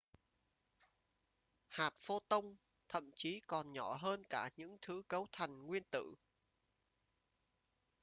hạt 1.67 1.93
pho-ton 2.01 2.55
thậm 2.89 3.11
chí 3.15 3.39
còn 3.47 3.73
nhỏ 3.73 3.97
hơn 4.01 4.23
cả 4.29 4.49
những 4.57 4.77
thứ 4.81 5.01
cấu 5.07 5.27
thành 5.31 5.65
nguyên 5.65 5.83
tử 5.91 6.15